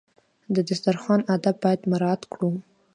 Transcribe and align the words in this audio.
د 0.55 0.57
دسترخوان 0.69 1.21
آداب 1.33 1.55
باید 1.63 1.81
مراعات 1.91 2.21
کړو. 2.31 2.49